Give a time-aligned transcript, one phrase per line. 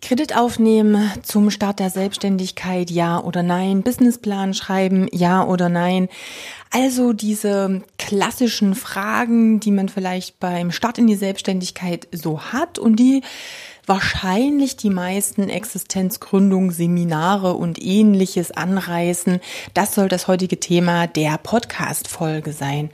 [0.00, 3.82] Kredit aufnehmen zum Start der Selbstständigkeit, ja oder nein.
[3.82, 6.08] Businessplan schreiben, ja oder nein.
[6.70, 12.96] Also diese klassischen Fragen, die man vielleicht beim Start in die Selbstständigkeit so hat und
[12.96, 13.22] die
[13.86, 19.40] wahrscheinlich die meisten Existenzgründungen, Seminare und ähnliches anreißen.
[19.74, 22.90] Das soll das heutige Thema der Podcast-Folge sein.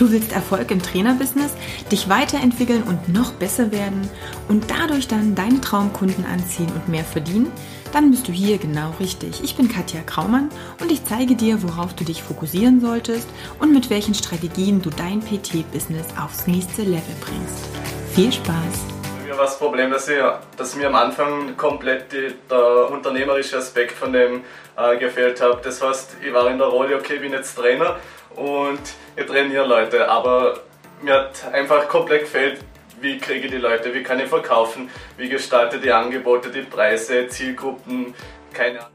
[0.00, 1.52] Du willst Erfolg im Trainerbusiness,
[1.92, 4.08] dich weiterentwickeln und noch besser werden
[4.48, 7.52] und dadurch dann deine Traumkunden anziehen und mehr verdienen?
[7.92, 9.44] Dann bist du hier genau richtig.
[9.44, 10.48] Ich bin Katja Kraumann
[10.80, 13.28] und ich zeige dir, worauf du dich fokussieren solltest
[13.58, 17.68] und mit welchen Strategien du dein PT-Business aufs nächste Level bringst.
[18.14, 18.86] Viel Spaß!
[19.26, 20.16] Mir war das Problem, dass, ich,
[20.56, 24.44] dass mir am Anfang komplett die, der unternehmerische Aspekt von dem
[24.78, 25.66] äh, gefehlt hat.
[25.66, 27.96] Das heißt, ich war in der Rolle, okay, ich bin jetzt Trainer
[28.40, 28.80] und
[29.16, 30.60] ich trainiere Leute, aber
[31.02, 32.60] mir hat einfach komplett gefällt,
[33.00, 37.28] wie kriege ich die Leute, wie kann ich verkaufen, wie gestalte die Angebote, die Preise,
[37.28, 38.14] Zielgruppen,
[38.52, 38.90] keine Ahnung.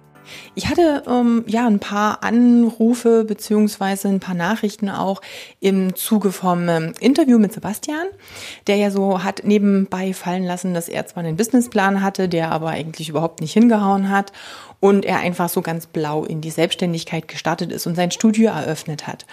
[0.55, 5.21] Ich hatte ähm, ja ein paar Anrufe beziehungsweise ein paar Nachrichten auch
[5.59, 8.07] im Zuge vom ähm, Interview mit Sebastian,
[8.65, 12.69] der ja so hat nebenbei fallen lassen, dass er zwar einen Businessplan hatte, der aber
[12.69, 14.31] eigentlich überhaupt nicht hingehauen hat
[14.79, 19.07] und er einfach so ganz blau in die Selbstständigkeit gestartet ist und sein Studio eröffnet
[19.07, 19.25] hat.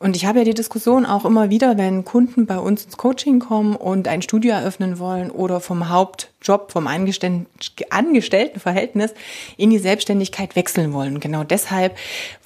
[0.00, 3.38] Und ich habe ja die Diskussion auch immer wieder, wenn Kunden bei uns ins Coaching
[3.38, 9.14] kommen und ein Studio eröffnen wollen oder vom Hauptjob, vom Angestelltenverhältnis
[9.56, 11.20] in die Selbstständigkeit wechseln wollen.
[11.20, 11.96] Genau deshalb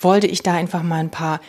[0.01, 1.41] wollte ich da einfach mal ein paar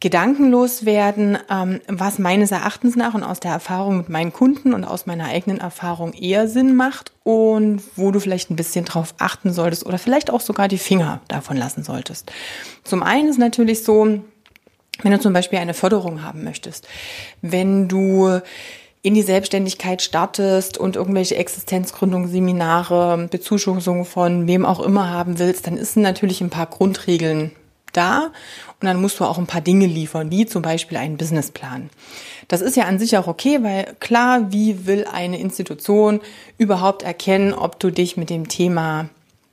[0.00, 4.84] gedankenlos werden, ähm, was meines Erachtens nach und aus der Erfahrung mit meinen Kunden und
[4.84, 9.52] aus meiner eigenen Erfahrung eher Sinn macht und wo du vielleicht ein bisschen drauf achten
[9.52, 12.32] solltest oder vielleicht auch sogar die Finger davon lassen solltest.
[12.82, 14.20] Zum einen ist natürlich so,
[15.02, 16.88] wenn du zum Beispiel eine Förderung haben möchtest,
[17.42, 18.40] wenn du
[19.02, 25.76] in die Selbstständigkeit startest und irgendwelche Existenzgründungsseminare, Bezuschussungen von wem auch immer haben willst, dann
[25.76, 27.52] ist natürlich ein paar Grundregeln
[27.92, 28.32] da
[28.80, 31.90] und dann musst du auch ein paar Dinge liefern, wie zum Beispiel einen Businessplan.
[32.48, 36.20] Das ist ja an sich auch okay, weil klar, wie will eine Institution
[36.58, 39.08] überhaupt erkennen, ob du dich mit dem Thema,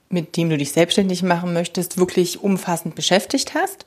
[0.09, 3.85] mit dem du dich selbstständig machen möchtest, wirklich umfassend beschäftigt hast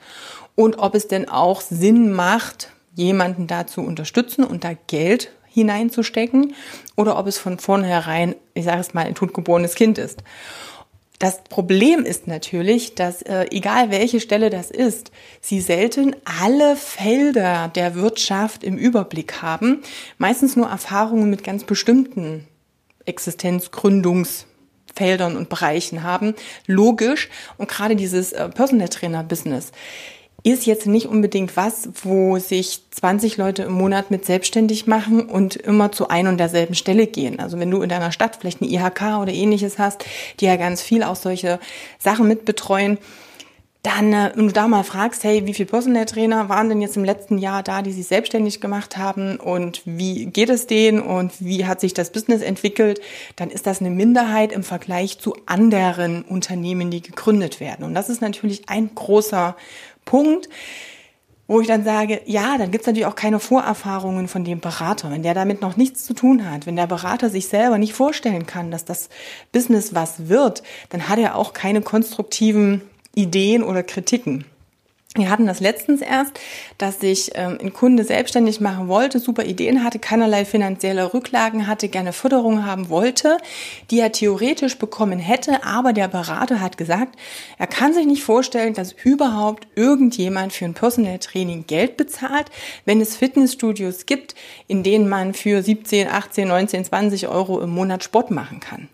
[0.54, 6.54] und ob es denn auch Sinn macht, jemanden da zu unterstützen und da Geld hineinzustecken
[6.96, 10.22] oder ob es von vornherein, ich sage es mal, ein totgeborenes Kind ist.
[11.20, 15.10] Das Problem ist natürlich, dass äh, egal welche Stelle das ist,
[15.42, 19.82] sie selten alle Felder der Wirtschaft im Überblick haben,
[20.16, 22.48] meistens nur Erfahrungen mit ganz bestimmten
[23.04, 26.34] Existenzgründungsfeldern und Bereichen haben.
[26.66, 27.28] Logisch.
[27.58, 29.72] Und gerade dieses äh, Personal Trainer Business
[30.42, 35.56] ist jetzt nicht unbedingt was, wo sich 20 Leute im Monat mit selbstständig machen und
[35.56, 37.40] immer zu ein und derselben Stelle gehen.
[37.40, 40.04] Also wenn du in deiner Stadt vielleicht eine IHK oder ähnliches hast,
[40.40, 41.60] die ja ganz viel auch solche
[41.98, 42.98] Sachen mitbetreuen,
[43.82, 46.96] dann, äh, wenn du da mal fragst, hey, wie viele Personal Trainer waren denn jetzt
[46.96, 51.32] im letzten Jahr da, die sich selbstständig gemacht haben und wie geht es denen und
[51.40, 53.00] wie hat sich das Business entwickelt,
[53.36, 57.84] dann ist das eine Minderheit im Vergleich zu anderen Unternehmen, die gegründet werden.
[57.84, 59.56] Und das ist natürlich ein großer
[60.04, 60.48] Punkt,
[61.50, 65.10] wo ich dann sage, ja, dann gibt es natürlich auch keine Vorerfahrungen von dem Berater.
[65.10, 68.46] Wenn der damit noch nichts zu tun hat, wenn der Berater sich selber nicht vorstellen
[68.46, 69.08] kann, dass das
[69.50, 72.82] Business was wird, dann hat er auch keine konstruktiven
[73.16, 74.44] Ideen oder Kritiken.
[75.16, 76.38] Wir hatten das letztens erst,
[76.78, 81.88] dass sich ähm, ein Kunde selbstständig machen wollte, super Ideen hatte, keinerlei finanzielle Rücklagen hatte,
[81.88, 83.38] gerne Förderung haben wollte,
[83.90, 87.16] die er theoretisch bekommen hätte, aber der Berater hat gesagt,
[87.58, 92.48] er kann sich nicht vorstellen, dass überhaupt irgendjemand für ein Personal Training Geld bezahlt,
[92.84, 94.36] wenn es Fitnessstudios gibt,
[94.68, 98.88] in denen man für 17, 18, 19, 20 Euro im Monat Sport machen kann.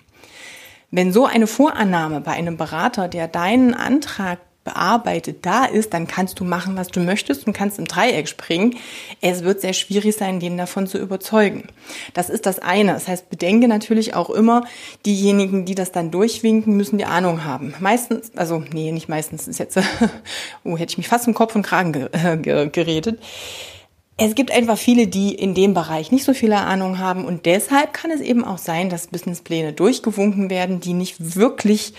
[0.91, 6.41] Wenn so eine Vorannahme bei einem Berater, der deinen Antrag bearbeitet da ist, dann kannst
[6.41, 8.77] du machen, was du möchtest und kannst im Dreieck springen.
[9.23, 11.69] Es wird sehr schwierig sein, den davon zu überzeugen.
[12.13, 12.93] Das ist das eine.
[12.93, 14.65] Das heißt, bedenke natürlich auch immer,
[15.07, 17.75] diejenigen, die das dann durchwinken, müssen die Ahnung haben.
[17.79, 19.79] Meistens, also nee, nicht meistens, ist jetzt,
[20.65, 21.93] oh, hätte ich mich fast im Kopf und Kragen
[22.43, 23.21] geredet.
[24.19, 27.93] Es gibt einfach viele, die in dem Bereich nicht so viele Ahnung haben und deshalb
[27.93, 31.93] kann es eben auch sein, dass Businesspläne durchgewunken werden, die nicht wirklich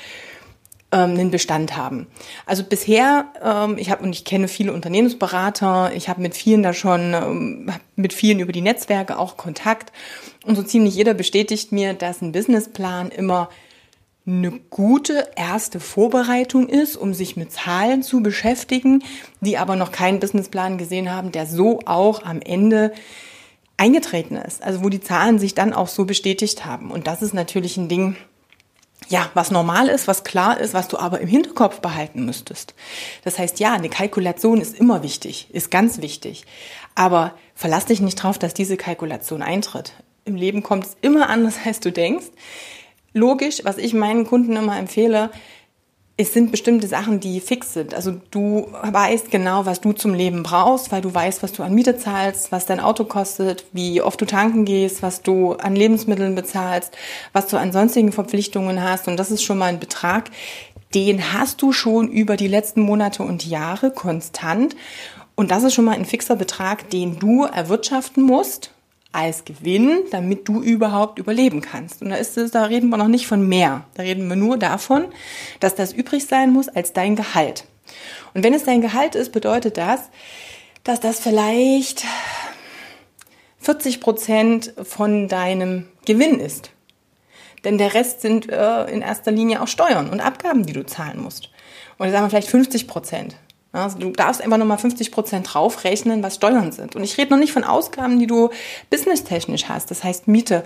[0.91, 2.07] ähm, einen Bestand haben.
[2.45, 6.73] Also bisher, ähm, ich habe und ich kenne viele Unternehmensberater, ich habe mit vielen da
[6.73, 9.91] schon, ähm, mit vielen über die Netzwerke auch Kontakt
[10.45, 13.49] und so ziemlich jeder bestätigt mir, dass ein Businessplan immer
[14.25, 19.03] eine gute erste Vorbereitung ist, um sich mit Zahlen zu beschäftigen,
[19.39, 22.91] die aber noch keinen Businessplan gesehen haben, der so auch am Ende
[23.77, 24.61] eingetreten ist.
[24.61, 26.91] Also wo die Zahlen sich dann auch so bestätigt haben.
[26.91, 28.17] Und das ist natürlich ein Ding,
[29.09, 32.73] ja, was normal ist, was klar ist, was du aber im Hinterkopf behalten müsstest.
[33.23, 36.45] Das heißt, ja, eine Kalkulation ist immer wichtig, ist ganz wichtig.
[36.95, 39.93] Aber verlass dich nicht drauf, dass diese Kalkulation eintritt.
[40.25, 42.27] Im Leben kommt es immer anders, als du denkst.
[43.13, 45.31] Logisch, was ich meinen Kunden immer empfehle,
[46.19, 47.93] es sind bestimmte Sachen, die fix sind.
[47.93, 51.75] Also du weißt genau, was du zum Leben brauchst, weil du weißt, was du an
[51.75, 56.33] Miete zahlst, was dein Auto kostet, wie oft du tanken gehst, was du an Lebensmitteln
[56.33, 56.91] bezahlst,
[57.33, 59.07] was du an sonstigen Verpflichtungen hast.
[59.07, 60.31] Und das ist schon mal ein Betrag,
[60.95, 64.75] den hast du schon über die letzten Monate und Jahre konstant.
[65.35, 68.71] Und das ist schon mal ein fixer Betrag, den du erwirtschaften musst
[69.11, 72.01] als Gewinn, damit du überhaupt überleben kannst.
[72.01, 73.85] Und da ist es, da reden wir noch nicht von mehr.
[73.95, 75.05] Da reden wir nur davon,
[75.59, 77.65] dass das übrig sein muss als dein Gehalt.
[78.33, 80.09] Und wenn es dein Gehalt ist, bedeutet das,
[80.83, 82.03] dass das vielleicht
[83.59, 86.71] 40 Prozent von deinem Gewinn ist.
[87.63, 91.21] Denn der Rest sind äh, in erster Linie auch Steuern und Abgaben, die du zahlen
[91.21, 91.49] musst.
[91.97, 93.35] Und sagen wir vielleicht 50 Prozent.
[93.73, 96.95] Also du darfst einfach nochmal 50 Prozent draufrechnen, was Steuern sind.
[96.95, 98.49] Und ich rede noch nicht von Ausgaben, die du
[98.89, 99.91] businesstechnisch hast.
[99.91, 100.63] Das heißt Miete,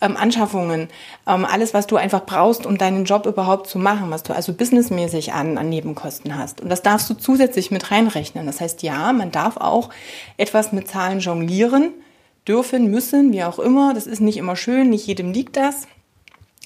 [0.00, 0.88] ähm, Anschaffungen,
[1.26, 4.54] ähm, alles, was du einfach brauchst, um deinen Job überhaupt zu machen, was du also
[4.54, 6.60] businessmäßig an, an Nebenkosten hast.
[6.60, 8.46] Und das darfst du zusätzlich mit reinrechnen.
[8.46, 9.90] Das heißt, ja, man darf auch
[10.38, 11.92] etwas mit Zahlen jonglieren,
[12.46, 13.92] dürfen, müssen, wie auch immer.
[13.92, 15.86] Das ist nicht immer schön, nicht jedem liegt das.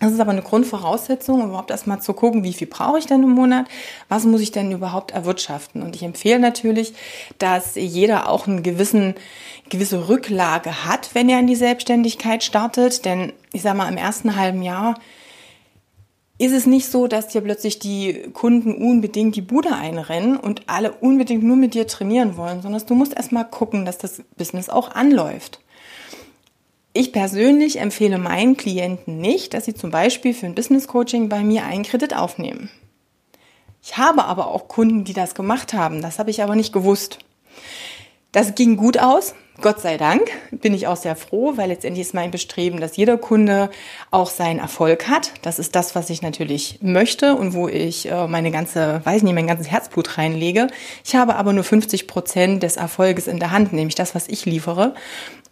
[0.02, 3.22] Das ist aber eine Grundvoraussetzung, um überhaupt erstmal zu gucken, wie viel brauche ich denn
[3.22, 3.68] im Monat,
[4.08, 5.80] was muss ich denn überhaupt erwirtschaften.
[5.80, 6.92] Und ich empfehle natürlich,
[7.38, 9.14] dass jeder auch eine gewissen,
[9.70, 13.04] gewisse Rücklage hat, wenn er in die Selbstständigkeit startet.
[13.04, 14.98] Denn ich sage mal, im ersten halben Jahr
[16.36, 20.94] ist es nicht so, dass dir plötzlich die Kunden unbedingt die Bude einrennen und alle
[20.94, 24.90] unbedingt nur mit dir trainieren wollen, sondern du musst erstmal gucken, dass das Business auch
[24.90, 25.61] anläuft.
[26.94, 31.42] Ich persönlich empfehle meinen Klienten nicht, dass sie zum Beispiel für ein Business Coaching bei
[31.42, 32.70] mir einen Kredit aufnehmen.
[33.82, 36.02] Ich habe aber auch Kunden, die das gemacht haben.
[36.02, 37.18] Das habe ich aber nicht gewusst.
[38.30, 39.34] Das ging gut aus.
[39.62, 43.16] Gott sei Dank bin ich auch sehr froh, weil letztendlich ist mein Bestreben, dass jeder
[43.16, 43.70] Kunde
[44.10, 45.30] auch seinen Erfolg hat.
[45.42, 49.34] Das ist das, was ich natürlich möchte und wo ich äh, meine ganze, weiß nicht,
[49.34, 50.66] mein ganzes Herzblut reinlege.
[51.04, 54.46] Ich habe aber nur 50 Prozent des Erfolges in der Hand, nämlich das, was ich
[54.46, 54.94] liefere.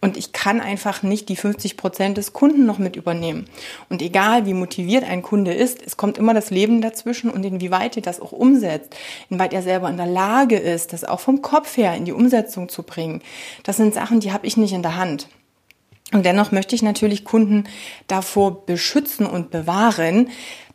[0.03, 3.45] Und ich kann einfach nicht die 50 Prozent des Kunden noch mit übernehmen.
[3.87, 7.97] Und egal, wie motiviert ein Kunde ist, es kommt immer das Leben dazwischen und inwieweit
[7.97, 8.95] er das auch umsetzt,
[9.29, 12.67] inwieweit er selber in der Lage ist, das auch vom Kopf her in die Umsetzung
[12.67, 13.21] zu bringen.
[13.61, 15.27] Das sind Sachen, die habe ich nicht in der Hand.
[16.11, 17.65] Und dennoch möchte ich natürlich Kunden
[18.07, 20.29] davor beschützen und bewahren,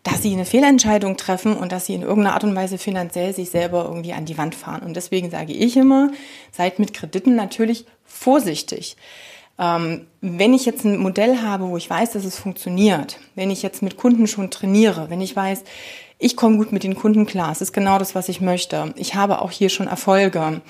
[0.05, 3.50] dass sie eine Fehlentscheidung treffen und dass sie in irgendeiner Art und Weise finanziell sich
[3.50, 4.82] selber irgendwie an die Wand fahren.
[4.82, 6.12] Und deswegen sage ich immer,
[6.52, 8.96] seid mit Krediten natürlich vorsichtig.
[9.58, 13.62] Ähm, wenn ich jetzt ein Modell habe, wo ich weiß, dass es funktioniert, wenn ich
[13.62, 15.62] jetzt mit Kunden schon trainiere, wenn ich weiß,
[16.18, 17.52] ich komme gut mit den Kunden klar.
[17.52, 18.94] Es ist genau das, was ich möchte.
[18.96, 20.62] Ich habe auch hier schon Erfolge.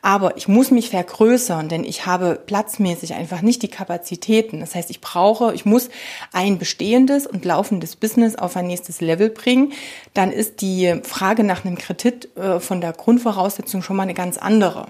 [0.00, 4.60] Aber ich muss mich vergrößern, denn ich habe platzmäßig einfach nicht die Kapazitäten.
[4.60, 5.90] Das heißt, ich brauche, ich muss
[6.32, 9.72] ein bestehendes und laufendes Business auf ein nächstes Level bringen.
[10.14, 14.38] Dann ist die Frage nach einem Kredit äh, von der Grundvoraussetzung schon mal eine ganz
[14.38, 14.86] andere.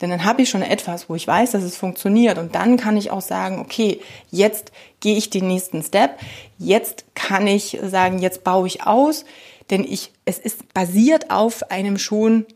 [0.00, 2.38] Denn dann habe ich schon etwas, wo ich weiß, dass es funktioniert.
[2.38, 4.00] Und dann kann ich auch sagen, okay,
[4.30, 6.18] jetzt gehe ich den nächsten Step.
[6.58, 9.24] Jetzt kann ich sagen, jetzt baue ich aus,
[9.70, 12.46] denn ich, es ist basiert auf einem schon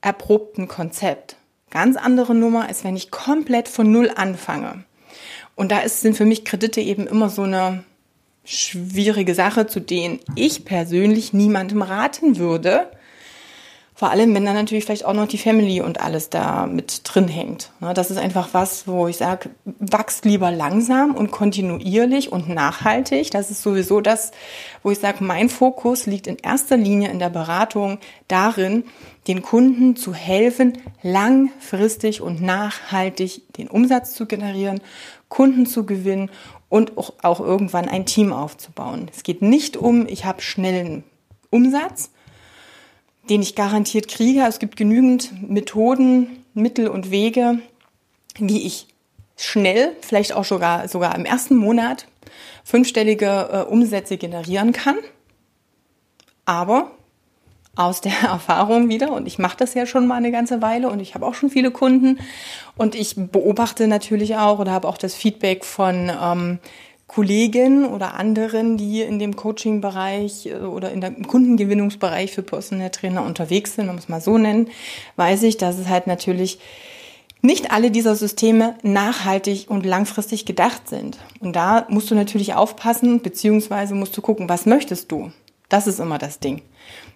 [0.00, 1.36] erprobten Konzept.
[1.70, 4.84] Ganz andere Nummer, als wenn ich komplett von Null anfange.
[5.54, 7.84] Und da ist, sind für mich Kredite eben immer so eine
[8.44, 12.90] schwierige Sache, zu denen ich persönlich niemandem raten würde,
[13.98, 17.26] vor allem, wenn dann natürlich vielleicht auch noch die Family und alles da mit drin
[17.26, 17.72] hängt.
[17.80, 23.32] Ne, das ist einfach was, wo ich sage, wachst lieber langsam und kontinuierlich und nachhaltig.
[23.32, 24.30] Das ist sowieso das,
[24.84, 28.84] wo ich sage, mein Fokus liegt in erster Linie in der Beratung darin,
[29.26, 34.80] den Kunden zu helfen, langfristig und nachhaltig den Umsatz zu generieren,
[35.28, 36.30] Kunden zu gewinnen
[36.68, 39.10] und auch, auch irgendwann ein Team aufzubauen.
[39.12, 41.02] Es geht nicht um, ich habe schnellen
[41.50, 42.12] Umsatz,
[43.28, 44.44] den ich garantiert kriege.
[44.46, 47.60] Es gibt genügend Methoden, Mittel und Wege,
[48.38, 48.86] wie ich
[49.36, 52.06] schnell, vielleicht auch sogar, sogar im ersten Monat,
[52.64, 54.96] fünfstellige äh, Umsätze generieren kann.
[56.44, 56.90] Aber
[57.76, 61.00] aus der Erfahrung wieder, und ich mache das ja schon mal eine ganze Weile und
[61.00, 62.18] ich habe auch schon viele Kunden
[62.76, 66.58] und ich beobachte natürlich auch oder habe auch das Feedback von ähm,
[67.08, 73.24] Kollegen oder anderen, die in dem Coaching-Bereich äh, oder in dem Kundengewinnungsbereich für Personal Trainer
[73.24, 74.68] unterwegs sind, um es mal so nennen,
[75.16, 76.60] weiß ich, dass es halt natürlich
[77.40, 81.18] nicht alle dieser Systeme nachhaltig und langfristig gedacht sind.
[81.40, 85.32] Und da musst du natürlich aufpassen, beziehungsweise musst du gucken, was möchtest du?
[85.68, 86.62] Das ist immer das Ding.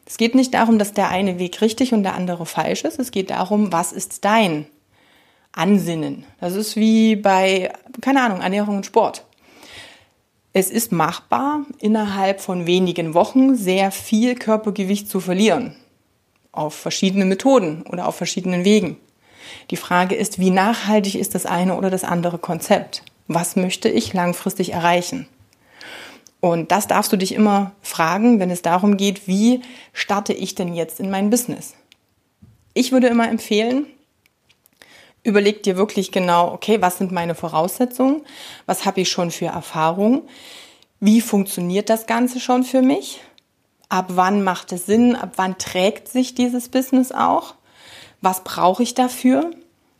[0.07, 2.99] Es geht nicht darum, dass der eine Weg richtig und der andere falsch ist.
[2.99, 4.67] Es geht darum, was ist dein
[5.53, 6.25] Ansinnen?
[6.41, 9.25] Das ist wie bei, keine Ahnung, Ernährung und Sport.
[10.54, 15.75] Es ist machbar, innerhalb von wenigen Wochen sehr viel Körpergewicht zu verlieren.
[16.52, 18.99] Auf verschiedene Methoden oder auf verschiedenen Wegen.
[19.71, 23.02] Die Frage ist, wie nachhaltig ist das eine oder das andere Konzept?
[23.28, 25.26] Was möchte ich langfristig erreichen?
[26.40, 29.62] Und das darfst du dich immer fragen, wenn es darum geht, wie
[29.94, 31.75] starte ich denn jetzt in mein Business?
[32.75, 33.87] Ich würde immer empfehlen,
[35.23, 38.23] überleg dir wirklich genau, okay, was sind meine Voraussetzungen?
[38.67, 40.23] Was habe ich schon für Erfahrungen?
[41.00, 43.21] Wie funktioniert das Ganze schon für mich?
[43.88, 45.17] Ab wann macht es Sinn?
[45.17, 47.55] Ab wann trägt sich dieses Business auch?
[48.23, 49.50] was brauche ich dafür?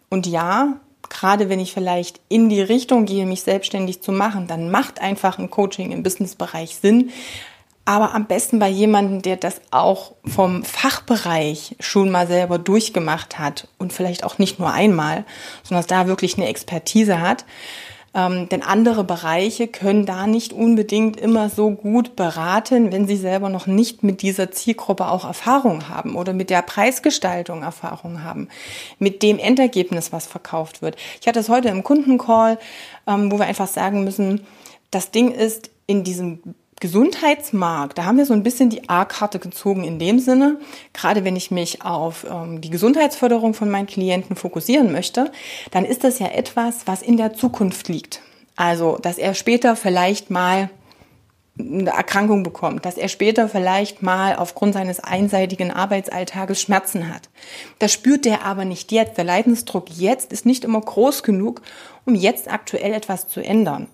[0.09, 4.71] Und ja, gerade wenn ich vielleicht in die Richtung gehe, mich selbstständig zu machen, dann
[4.71, 7.11] macht einfach ein Coaching im Businessbereich Sinn.
[7.85, 13.67] Aber am besten bei jemandem, der das auch vom Fachbereich schon mal selber durchgemacht hat
[13.79, 15.25] und vielleicht auch nicht nur einmal,
[15.65, 17.45] sondern da wirklich eine Expertise hat.
[18.15, 23.49] Ähm, denn andere Bereiche können da nicht unbedingt immer so gut beraten, wenn sie selber
[23.49, 28.49] noch nicht mit dieser Zielgruppe auch Erfahrung haben oder mit der Preisgestaltung Erfahrung haben,
[28.99, 30.97] mit dem Endergebnis, was verkauft wird.
[31.21, 32.59] Ich hatte es heute im Kundencall,
[33.07, 34.47] ähm, wo wir einfach sagen müssen,
[34.91, 36.43] das Ding ist in diesem
[36.83, 40.59] Gesundheitsmarkt, da haben wir so ein bisschen die A-Karte gezogen in dem Sinne,
[40.93, 45.31] gerade wenn ich mich auf ähm, die Gesundheitsförderung von meinen Klienten fokussieren möchte,
[45.71, 48.21] dann ist das ja etwas, was in der Zukunft liegt.
[48.57, 50.71] Also, dass er später vielleicht mal
[51.57, 57.31] eine Erkrankung bekommt, dass er später vielleicht mal aufgrund seines einseitigen Arbeitsalltages Schmerzen hat.
[57.79, 59.19] Das spürt er aber nicht jetzt.
[59.19, 61.62] Der Leidensdruck jetzt ist nicht immer groß genug,
[62.07, 63.87] um jetzt aktuell etwas zu ändern.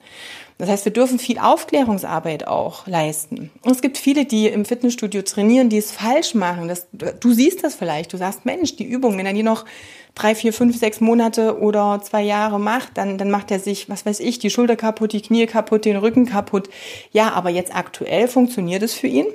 [0.58, 3.52] Das heißt, wir dürfen viel Aufklärungsarbeit auch leisten.
[3.62, 6.66] Und es gibt viele, die im Fitnessstudio trainieren, die es falsch machen.
[6.66, 8.12] Das, du siehst das vielleicht.
[8.12, 9.64] Du sagst, Mensch, die Übung, wenn er die noch
[10.16, 14.04] drei, vier, fünf, sechs Monate oder zwei Jahre macht, dann, dann macht er sich, was
[14.04, 16.68] weiß ich, die Schulter kaputt, die Knie kaputt, den Rücken kaputt.
[17.12, 19.26] Ja, aber jetzt aktuell funktioniert es für ihn.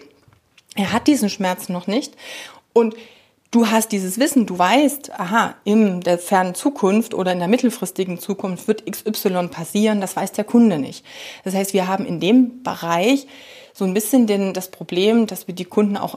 [0.75, 2.15] Er hat diesen Schmerz noch nicht.
[2.73, 2.95] Und
[3.53, 8.17] du hast dieses Wissen, du weißt, aha, in der fernen Zukunft oder in der mittelfristigen
[8.17, 11.05] Zukunft wird XY passieren, das weiß der Kunde nicht.
[11.43, 13.27] Das heißt, wir haben in dem Bereich
[13.71, 16.15] so ein bisschen den, das Problem, dass wir die Kunden auch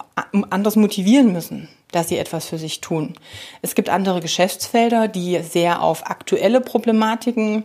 [0.50, 3.14] anders motivieren müssen, dass sie etwas für sich tun.
[3.62, 7.64] Es gibt andere Geschäftsfelder, die sehr auf aktuelle Problematiken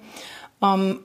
[0.61, 0.99] ähm,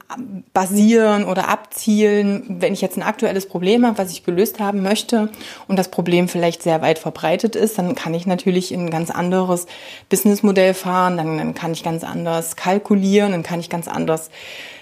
[0.53, 5.31] basieren oder abzielen, wenn ich jetzt ein aktuelles Problem habe, was ich gelöst haben möchte
[5.67, 9.11] und das Problem vielleicht sehr weit verbreitet ist, dann kann ich natürlich in ein ganz
[9.11, 9.67] anderes
[10.11, 14.31] Businessmodell fahren, dann, dann kann ich ganz anders kalkulieren, dann kann ich ganz anders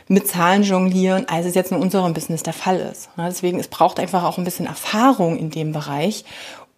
[0.08, 3.08] mit Zahlen jonglieren, als es jetzt in unserem Business der Fall ist.
[3.16, 6.24] Deswegen, es braucht einfach auch ein bisschen Erfahrung in dem Bereich,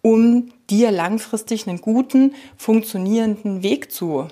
[0.01, 4.27] um dir langfristig einen guten, funktionierenden Weg zu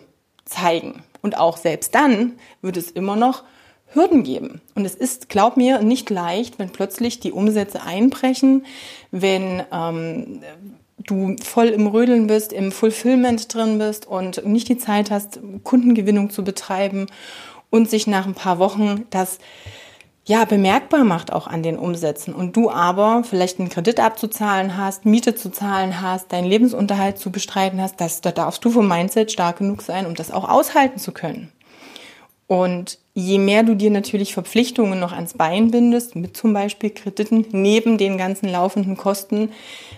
[0.46, 1.04] zeigen.
[1.22, 3.44] Und auch selbst dann wird es immer noch
[3.88, 4.62] Hürden geben.
[4.76, 8.66] Und es ist, glaub mir, nicht leicht, wenn plötzlich die Umsätze einbrechen,
[9.12, 10.42] wenn ähm,
[10.98, 16.30] du voll im Rödeln bist, im Fulfillment drin bist und nicht die Zeit hast, Kundengewinnung
[16.30, 17.08] zu betreiben
[17.70, 19.40] und sich nach ein paar Wochen das
[20.26, 25.06] ja bemerkbar macht auch an den Umsätzen und du aber vielleicht einen Kredit abzuzahlen hast,
[25.06, 29.32] Miete zu zahlen hast, deinen Lebensunterhalt zu bestreiten hast, das, da darfst du vom Mindset
[29.32, 31.52] stark genug sein, um das auch aushalten zu können.
[32.48, 37.46] Und je mehr du dir natürlich Verpflichtungen noch ans Bein bindest, mit zum Beispiel Krediten
[37.52, 39.52] neben den ganzen laufenden Kosten,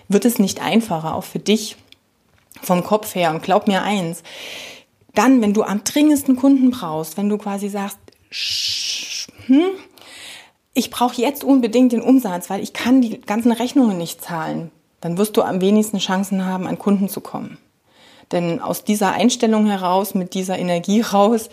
[0.08, 1.76] wird es nicht einfacher, auch für dich
[2.62, 3.30] vom Kopf her.
[3.30, 4.22] Und glaub mir eins,
[5.14, 7.98] dann, wenn du am dringendsten Kunden brauchst, wenn du quasi sagst,
[9.46, 9.70] hm,
[10.78, 14.70] ich brauche jetzt unbedingt den Umsatz, weil ich kann die ganzen Rechnungen nicht zahlen,
[15.00, 17.58] dann wirst du am wenigsten Chancen haben, an Kunden zu kommen.
[18.30, 21.50] Denn aus dieser Einstellung heraus, mit dieser Energie raus,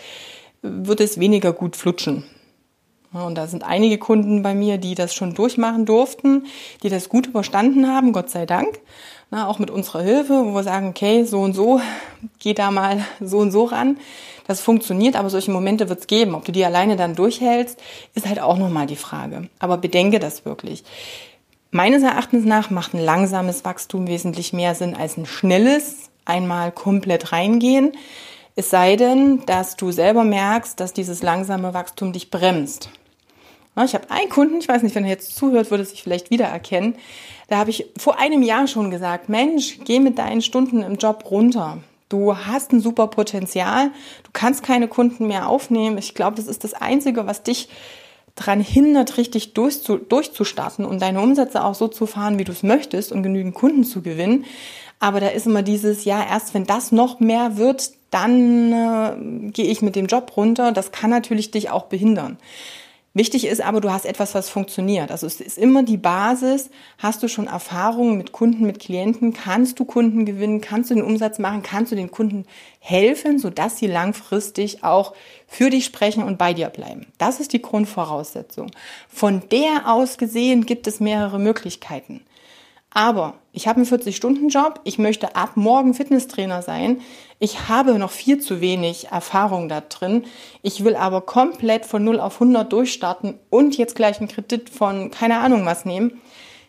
[0.62, 2.24] wird es weniger gut flutschen.
[3.24, 6.46] Und da sind einige Kunden bei mir, die das schon durchmachen durften,
[6.84, 8.80] die das gut überstanden haben, Gott sei Dank.
[9.32, 11.82] Na, auch mit unserer Hilfe, wo wir sagen, okay, so und so,
[12.40, 13.98] geh da mal so und so ran.
[14.48, 16.36] Das funktioniert, aber solche Momente wird es geben.
[16.36, 17.82] Ob du die alleine dann durchhältst,
[18.14, 19.50] ist halt auch nochmal die Frage.
[19.60, 20.84] Aber bedenke das wirklich.
[21.72, 27.32] Meines Erachtens nach macht ein langsames Wachstum wesentlich mehr Sinn als ein schnelles, einmal komplett
[27.32, 27.94] reingehen.
[28.56, 32.90] Es sei denn, dass du selber merkst, dass dieses langsame Wachstum dich bremst.
[33.84, 36.96] Ich habe einen Kunden, ich weiß nicht, wenn er jetzt zuhört, würde sich vielleicht wiedererkennen.
[37.50, 41.30] Da habe ich vor einem Jahr schon gesagt, Mensch, geh mit deinen Stunden im Job
[41.30, 41.80] runter.
[42.08, 43.88] Du hast ein super Potenzial.
[44.24, 45.98] Du kannst keine Kunden mehr aufnehmen.
[45.98, 47.68] Ich glaube, das ist das Einzige, was dich
[48.36, 53.12] daran hindert, richtig durchzustarten und deine Umsätze auch so zu fahren, wie du es möchtest
[53.12, 54.46] und genügend Kunden zu gewinnen.
[55.00, 59.66] Aber da ist immer dieses, ja, erst wenn das noch mehr wird, dann äh, gehe
[59.66, 60.72] ich mit dem Job runter.
[60.72, 62.38] Das kann natürlich dich auch behindern.
[63.16, 65.10] Wichtig ist aber, du hast etwas, was funktioniert.
[65.10, 66.70] Also es ist immer die Basis.
[66.98, 69.34] Hast du schon Erfahrungen mit Kunden, mit Klienten?
[69.34, 70.60] Kannst du Kunden gewinnen?
[70.60, 71.64] Kannst du den Umsatz machen?
[71.64, 72.46] Kannst du den Kunden
[72.80, 75.14] helfen, sodass sie langfristig auch
[75.48, 77.08] für dich sprechen und bei dir bleiben?
[77.18, 78.70] Das ist die Grundvoraussetzung.
[79.08, 82.20] Von der aus gesehen gibt es mehrere Möglichkeiten.
[82.96, 87.02] Aber ich habe einen 40-Stunden-Job, ich möchte ab morgen Fitnesstrainer sein,
[87.40, 90.24] ich habe noch viel zu wenig Erfahrung da drin,
[90.62, 95.12] ich will aber komplett von 0 auf 100 durchstarten und jetzt gleich einen Kredit von
[95.12, 96.22] keine Ahnung was nehmen.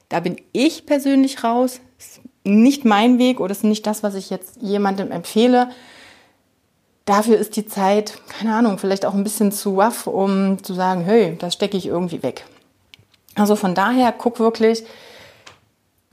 [0.09, 4.28] Da bin ich persönlich raus, ist nicht mein Weg oder ist nicht das, was ich
[4.28, 5.71] jetzt jemandem empfehle.
[7.04, 11.02] Dafür ist die Zeit, keine Ahnung, vielleicht auch ein bisschen zu waff, um zu sagen,
[11.02, 12.47] hey, das stecke ich irgendwie weg.
[13.37, 14.83] Also von daher guck wirklich,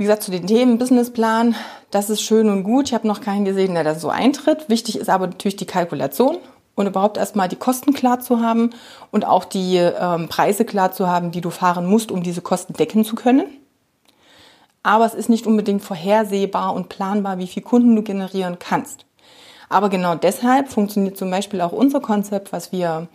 [0.03, 1.55] wie gesagt, zu den Themen Businessplan,
[1.89, 2.89] das ist schön und gut.
[2.89, 4.67] Ich habe noch keinen gesehen, der da so eintritt.
[4.67, 6.39] Wichtig ist aber natürlich die Kalkulation
[6.75, 8.71] und überhaupt erstmal die Kosten klar zu haben
[9.11, 12.73] und auch die ähm, Preise klar zu haben, die du fahren musst, um diese Kosten
[12.73, 13.45] decken zu können.
[14.83, 19.05] Aber es ist nicht unbedingt vorhersehbar und planbar, wie viel Kunden du generieren kannst.
[19.69, 23.07] Aber genau deshalb funktioniert zum Beispiel auch unser Konzept, was wir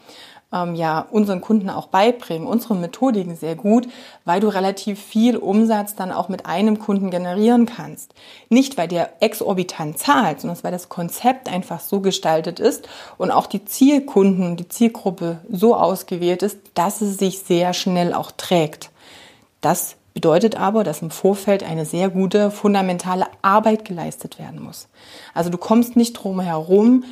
[0.53, 3.89] ähm, ja unseren Kunden auch beibringen, unsere Methodiken sehr gut,
[4.25, 8.15] weil du relativ viel Umsatz dann auch mit einem Kunden generieren kannst.
[8.49, 12.89] Nicht, weil der exorbitant zahlt, sondern weil das Konzept einfach so gestaltet ist
[13.19, 18.31] und auch die Zielkunden, die Zielgruppe so ausgewählt ist, dass es sich sehr schnell auch
[18.31, 18.91] trägt.
[19.61, 24.89] Das bedeutet aber, dass im Vorfeld eine sehr gute fundamentale Arbeit geleistet werden muss.
[25.35, 27.05] Also du kommst nicht drum herum,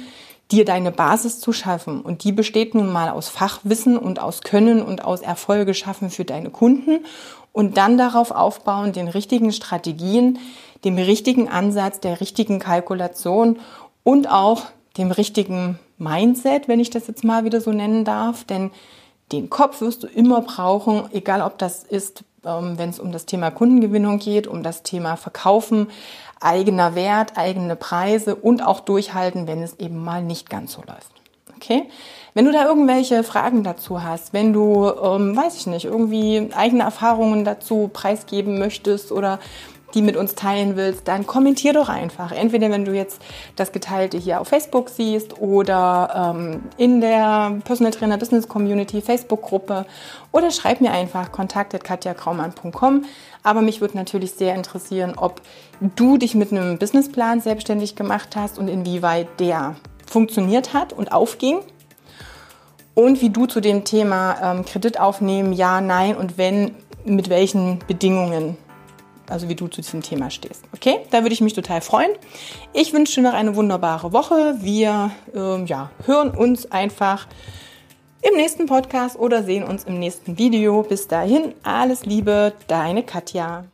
[0.52, 2.00] dir deine Basis zu schaffen.
[2.00, 6.24] Und die besteht nun mal aus Fachwissen und aus Können und aus Erfolge schaffen für
[6.24, 7.04] deine Kunden
[7.52, 10.38] und dann darauf aufbauen, den richtigen Strategien,
[10.84, 13.58] dem richtigen Ansatz, der richtigen Kalkulation
[14.04, 14.64] und auch
[14.98, 18.44] dem richtigen Mindset, wenn ich das jetzt mal wieder so nennen darf.
[18.44, 18.70] Denn
[19.32, 23.50] den Kopf wirst du immer brauchen, egal ob das ist, wenn es um das Thema
[23.50, 25.88] Kundengewinnung geht, um das Thema Verkaufen,
[26.40, 31.12] eigener Wert, eigene Preise und auch durchhalten, wenn es eben mal nicht ganz so läuft.
[31.56, 31.88] Okay?
[32.34, 36.82] Wenn du da irgendwelche Fragen dazu hast, wenn du, ähm, weiß ich nicht, irgendwie eigene
[36.82, 39.38] Erfahrungen dazu preisgeben möchtest oder
[39.96, 42.30] die mit uns teilen willst, dann kommentier doch einfach.
[42.30, 43.20] Entweder wenn du jetzt
[43.56, 49.42] das Geteilte hier auf Facebook siehst oder ähm, in der Personal Trainer Business Community Facebook
[49.42, 49.86] Gruppe
[50.32, 53.06] oder schreib mir einfach kontakt.katjakraumann.com.
[53.42, 55.40] Aber mich würde natürlich sehr interessieren, ob
[55.80, 61.60] du dich mit einem Businessplan selbstständig gemacht hast und inwieweit der funktioniert hat und aufging
[62.94, 67.78] und wie du zu dem Thema ähm, Kredit aufnehmen, ja, nein und wenn, mit welchen
[67.86, 68.58] Bedingungen
[69.28, 70.64] also wie du zu diesem Thema stehst.
[70.74, 72.10] Okay, da würde ich mich total freuen.
[72.72, 74.56] Ich wünsche dir noch eine wunderbare Woche.
[74.60, 77.26] Wir ähm, ja, hören uns einfach
[78.22, 80.82] im nächsten Podcast oder sehen uns im nächsten Video.
[80.82, 83.64] Bis dahin, alles Liebe, deine Katja.